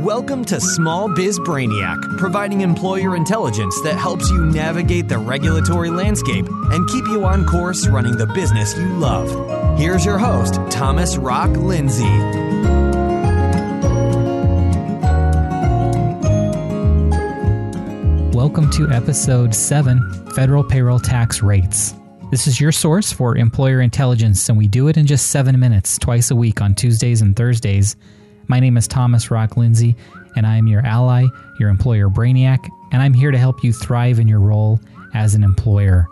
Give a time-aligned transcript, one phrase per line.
[0.00, 6.46] Welcome to Small Biz Brainiac, providing employer intelligence that helps you navigate the regulatory landscape
[6.48, 9.78] and keep you on course running the business you love.
[9.78, 12.04] Here's your host, Thomas Rock Lindsay.
[18.34, 21.94] Welcome to episode 7 Federal Payroll Tax Rates.
[22.30, 25.98] This is your source for employer intelligence, and we do it in just seven minutes
[25.98, 27.96] twice a week on Tuesdays and Thursdays
[28.50, 29.94] my name is Thomas Rock Lindsay,
[30.34, 31.24] and I am your ally,
[31.60, 34.80] your employer brainiac, and I'm here to help you thrive in your role
[35.14, 36.08] as an employer.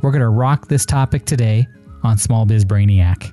[0.00, 1.66] We're going to rock this topic today
[2.04, 3.32] on Small Biz Brainiac.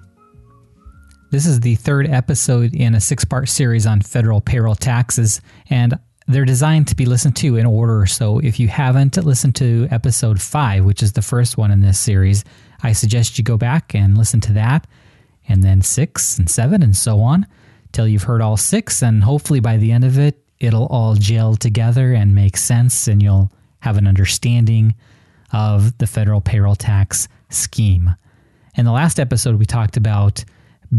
[1.29, 5.99] This is the third episode in a six part series on federal payroll taxes, and
[6.27, 8.07] they're designed to be listened to in order.
[8.07, 11.99] So if you haven't listened to episode five, which is the first one in this
[11.99, 12.43] series,
[12.81, 14.87] I suggest you go back and listen to that,
[15.47, 17.45] and then six and seven, and so on
[17.91, 21.55] till you've heard all six, and hopefully by the end of it, it'll all gel
[21.55, 24.95] together and make sense, and you'll have an understanding
[25.53, 28.15] of the federal payroll tax scheme.
[28.75, 30.43] In the last episode, we talked about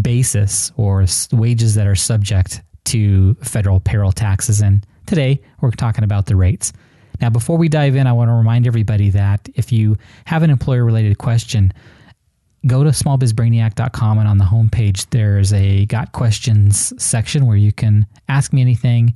[0.01, 6.27] basis or wages that are subject to federal payroll taxes, and today we're talking about
[6.27, 6.73] the rates.
[7.21, 10.51] Now, before we dive in, I want to remind everybody that if you have an
[10.51, 11.73] employer related question,
[12.67, 18.07] go to smallbizbrainiac.com and on the homepage there's a got questions section where you can
[18.29, 19.15] ask me anything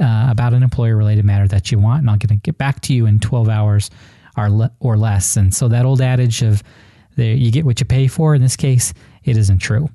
[0.00, 2.80] uh, about an employer related matter that you want and i'm going to get back
[2.80, 3.90] to you in 12 hours
[4.36, 5.36] or, le- or less.
[5.36, 6.62] And so that old adage of
[7.16, 8.92] the, you get what you pay for in this case
[9.24, 9.88] it isn't true.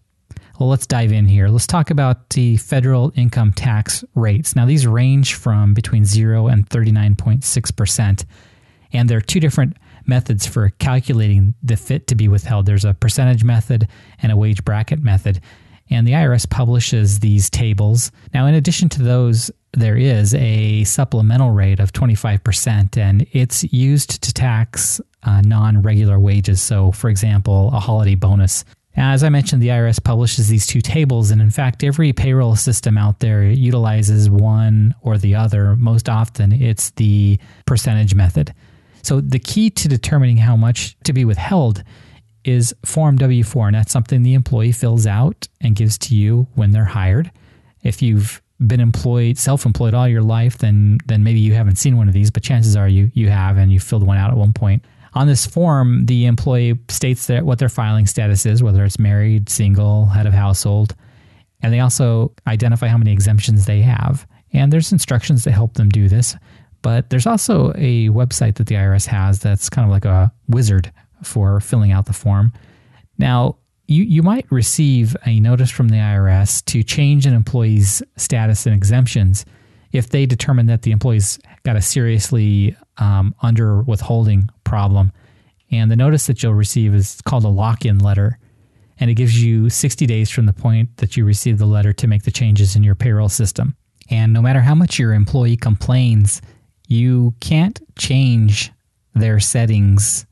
[0.60, 1.48] Well let's dive in here.
[1.48, 4.56] Let's talk about the federal income tax rates.
[4.56, 8.26] Now these range from between 0 and 39.6%
[8.94, 12.66] and there are two different methods for calculating the FIT to be withheld.
[12.66, 13.88] There's a percentage method
[14.22, 15.42] and a wage bracket method.
[15.90, 18.12] And the IRS publishes these tables.
[18.34, 24.22] Now, in addition to those, there is a supplemental rate of 25%, and it's used
[24.24, 26.62] to tax uh, non regular wages.
[26.62, 28.64] So, for example, a holiday bonus.
[28.96, 32.98] As I mentioned, the IRS publishes these two tables, and in fact, every payroll system
[32.98, 35.78] out there utilizes one or the other.
[35.78, 38.54] Most often, it's the percentage method.
[39.04, 41.84] So the key to determining how much to be withheld
[42.44, 46.48] is Form W 4, and that's something the employee fills out and gives to you
[46.56, 47.32] when they're hired.
[47.84, 52.08] If you've been employed, self-employed all your life, then then maybe you haven't seen one
[52.08, 54.54] of these, but chances are you you have and you filled one out at one
[54.54, 54.84] point.
[55.14, 59.50] On this form, the employee states that what their filing status is, whether it's married,
[59.50, 60.96] single, head of household,
[61.62, 64.26] and they also identify how many exemptions they have.
[64.54, 66.36] And there's instructions to help them do this.
[66.82, 70.92] But there's also a website that the IRS has that's kind of like a wizard
[71.24, 72.54] for filling out the form.
[73.18, 78.66] Now, you, you might receive a notice from the IRS to change an employee's status
[78.66, 79.46] and exemptions
[79.92, 85.12] if they determine that the employee's got a seriously um, under withholding problem.
[85.72, 88.40] And the notice that you'll receive is called a lock in letter.
[89.00, 92.08] And it gives you 60 days from the point that you receive the letter to
[92.08, 93.76] make the changes in your payroll system.
[94.10, 96.42] And no matter how much your employee complains
[96.92, 98.72] you can't change
[99.16, 100.28] their settings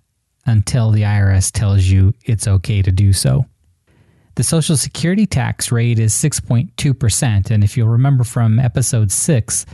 [0.45, 3.45] until the IRS tells you it's okay to do so.
[4.35, 9.65] The Social Security tax rate is 6.2%, and if you'll remember from episode 6,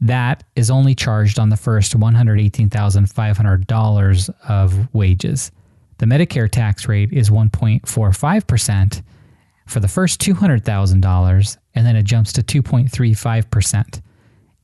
[0.00, 5.50] that is only charged on the first $118,500 of wages.
[5.98, 9.02] The Medicare tax rate is 1.45%
[9.66, 14.02] for the first $200,000, and then it jumps to 2.35%.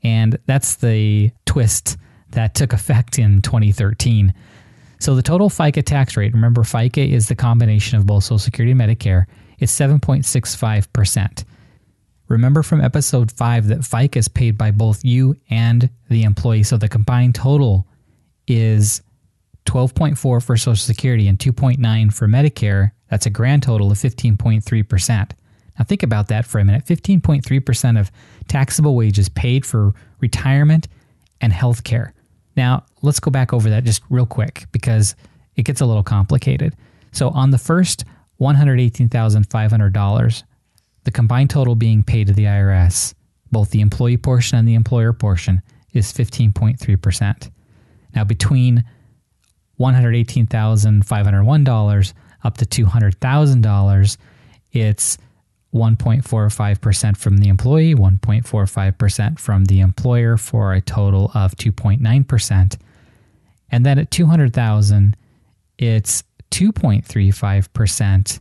[0.03, 1.97] And that's the twist
[2.31, 4.33] that took effect in 2013.
[4.99, 8.73] So the total FICA tax rate, remember, FICA is the combination of both Social Security
[8.73, 9.25] and Medicare,
[9.59, 11.45] is 7.65%.
[12.29, 16.63] Remember from episode 5 that FICA is paid by both you and the employee.
[16.63, 17.89] So the combined total
[18.47, 19.03] is
[19.67, 22.93] 12.4 for Social Security and 2.9 for Medicare.
[23.09, 25.31] That's a grand total of 15.3%.
[25.79, 28.11] Now, think about that for a minute 15.3% of
[28.49, 30.89] taxable wages paid for retirement
[31.41, 32.13] and health care.
[32.57, 35.15] Now, let's go back over that just real quick because
[35.57, 36.75] it gets a little complicated.
[37.13, 38.05] So, on the first
[38.41, 40.43] $118,500,
[41.05, 43.15] the combined total being paid to the IRS,
[43.51, 45.63] both the employee portion and the employer portion,
[45.93, 47.51] is 15.3%.
[48.15, 48.85] Now, between
[49.79, 52.13] $118,501
[52.43, 54.17] up to $200,000,
[54.73, 55.19] it's
[55.75, 62.79] 1.45% from the employee, 1.45% from the employer for a total of 2.9%.
[63.71, 65.17] And then at 200,000,
[65.79, 68.41] it's 2.35%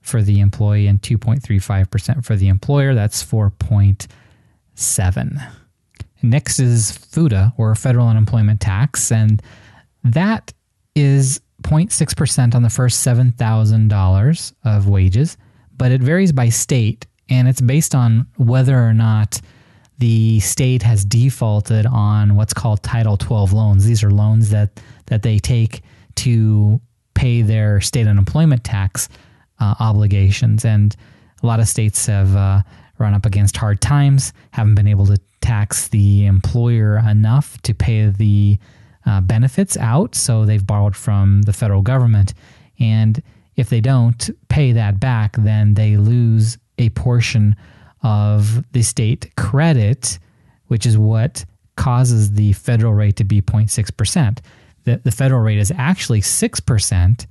[0.00, 2.94] for the employee and 2.35% for the employer.
[2.94, 5.52] That's 4.7.
[6.22, 9.42] Next is FUTA, or federal unemployment tax, and
[10.04, 10.52] that
[10.94, 15.36] is 0.6% on the first $7,000 of wages,
[15.82, 19.40] but it varies by state, and it's based on whether or not
[19.98, 23.84] the state has defaulted on what's called Title 12 loans.
[23.84, 25.82] These are loans that, that they take
[26.14, 26.80] to
[27.14, 29.08] pay their state unemployment tax
[29.58, 30.64] uh, obligations.
[30.64, 30.94] And
[31.42, 32.62] a lot of states have uh,
[32.98, 38.06] run up against hard times, haven't been able to tax the employer enough to pay
[38.06, 38.56] the
[39.04, 40.14] uh, benefits out.
[40.14, 42.34] So they've borrowed from the federal government.
[42.78, 43.20] And
[43.56, 47.56] if they don't pay that back, then they lose a portion
[48.02, 50.18] of the state credit,
[50.66, 51.44] which is what
[51.76, 54.38] causes the federal rate to be 0.6%.
[54.84, 57.26] The, the federal rate is actually 6%,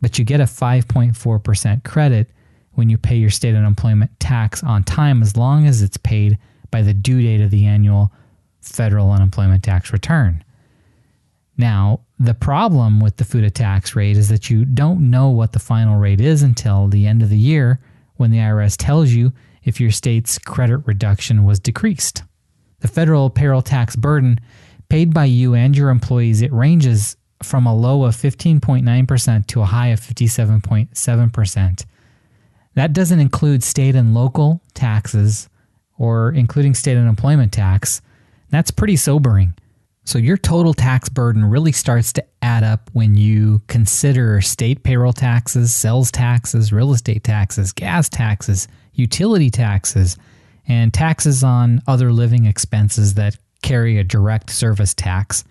[0.00, 2.30] but you get a 5.4% credit
[2.72, 6.38] when you pay your state unemployment tax on time as long as it's paid
[6.70, 8.12] by the due date of the annual
[8.60, 10.42] federal unemployment tax return.
[11.56, 15.58] Now, the problem with the FUTA tax rate is that you don't know what the
[15.58, 17.80] final rate is until the end of the year
[18.16, 22.22] when the IRS tells you if your state's credit reduction was decreased.
[22.80, 24.40] The federal payroll tax burden
[24.88, 29.66] paid by you and your employees it ranges from a low of 15.9% to a
[29.66, 31.84] high of 57.7%.
[32.74, 35.48] That doesn't include state and local taxes
[35.96, 38.02] or including state unemployment tax.
[38.50, 39.54] That's pretty sobering.
[40.04, 45.14] So your total tax burden really starts to add up when you consider state payroll
[45.14, 50.18] taxes, sales taxes, real estate taxes, gas taxes, utility taxes,
[50.68, 55.42] and taxes on other living expenses that carry a direct service tax,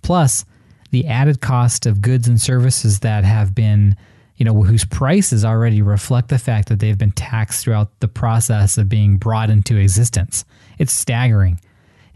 [0.00, 0.46] plus
[0.90, 3.94] the added cost of goods and services that have been,
[4.36, 8.78] you know, whose prices already reflect the fact that they've been taxed throughout the process
[8.78, 10.46] of being brought into existence.
[10.78, 11.60] It's staggering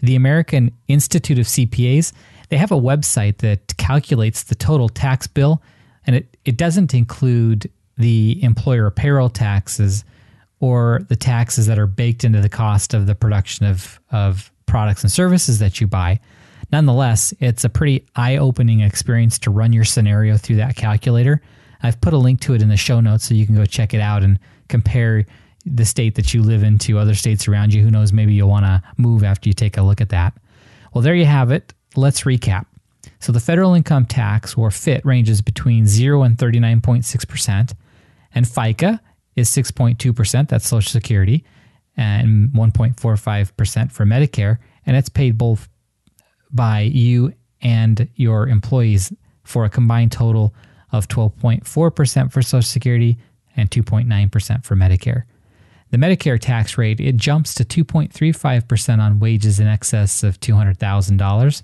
[0.03, 2.13] the American Institute of CPAs,
[2.49, 5.63] they have a website that calculates the total tax bill,
[6.07, 10.05] and it, it doesn't include the employer payroll taxes
[10.61, 15.03] or the taxes that are baked into the cost of the production of, of products
[15.03, 16.21] and services that you buy.
[16.71, 21.43] Nonetheless, it's a pretty eye opening experience to run your scenario through that calculator.
[21.83, 23.93] I've put a link to it in the show notes so you can go check
[23.93, 24.39] it out and
[24.69, 25.27] compare
[25.65, 27.83] the state that you live in to other states around you.
[27.83, 30.35] Who knows, maybe you'll want to move after you take a look at that.
[30.93, 31.73] Well, there you have it.
[31.97, 32.67] Let's recap.
[33.21, 37.75] So the federal income tax, or FIT, ranges between 0 and 39.6%,
[38.35, 39.01] and FICA
[39.37, 41.45] is 6.2%, that's Social Security,
[41.97, 45.69] and 1.45% for Medicare, and it's paid both
[46.51, 49.13] by you and your employees
[49.45, 50.55] for a combined total
[50.91, 53.17] of 12.4% for Social Security
[53.57, 55.25] and 2.9% for Medicare.
[55.93, 61.63] The Medicare tax rate it jumps to 2.35% on wages in excess of $200,000,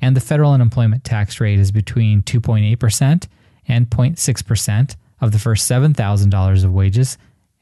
[0.00, 3.28] and the federal unemployment tax rate is between 2.8%
[3.68, 7.18] and 0.6% of the first $7,000 of wages,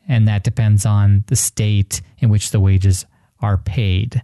[0.09, 3.05] and that depends on the state in which the wages
[3.41, 4.23] are paid.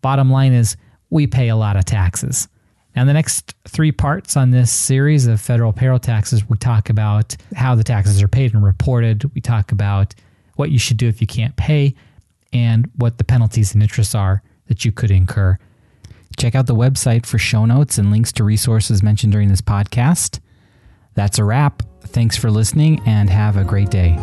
[0.00, 0.76] Bottom line is
[1.10, 2.46] we pay a lot of taxes.
[2.94, 7.34] And the next three parts on this series of federal payroll taxes, we talk about
[7.56, 9.24] how the taxes are paid and reported.
[9.34, 10.14] We talk about
[10.56, 11.94] what you should do if you can't pay,
[12.52, 15.58] and what the penalties and interests are that you could incur.
[16.36, 20.40] Check out the website for show notes and links to resources mentioned during this podcast.
[21.14, 21.82] That's a wrap.
[22.02, 24.16] Thanks for listening and have a great day.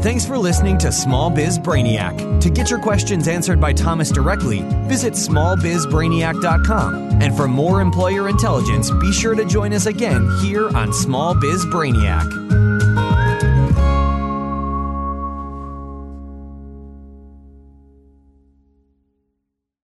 [0.00, 2.40] Thanks for listening to Small Biz Brainiac.
[2.40, 7.20] To get your questions answered by Thomas directly, visit smallbizbrainiac.com.
[7.20, 11.66] And for more employer intelligence, be sure to join us again here on Small Biz
[11.66, 12.47] Brainiac.